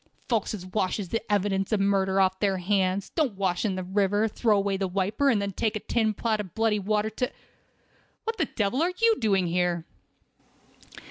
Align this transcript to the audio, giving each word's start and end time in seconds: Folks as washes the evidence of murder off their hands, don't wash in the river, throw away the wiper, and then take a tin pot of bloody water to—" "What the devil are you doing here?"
Folks 0.27 0.55
as 0.55 0.65
washes 0.65 1.09
the 1.09 1.21
evidence 1.31 1.71
of 1.71 1.79
murder 1.79 2.19
off 2.19 2.39
their 2.39 2.57
hands, 2.57 3.11
don't 3.11 3.35
wash 3.37 3.63
in 3.63 3.75
the 3.75 3.83
river, 3.83 4.27
throw 4.27 4.57
away 4.57 4.75
the 4.75 4.87
wiper, 4.87 5.29
and 5.29 5.39
then 5.39 5.51
take 5.51 5.75
a 5.75 5.79
tin 5.79 6.15
pot 6.15 6.39
of 6.39 6.55
bloody 6.55 6.79
water 6.79 7.11
to—" 7.11 7.31
"What 8.23 8.37
the 8.37 8.45
devil 8.45 8.81
are 8.81 8.93
you 8.99 9.17
doing 9.19 9.45
here?" 9.45 9.85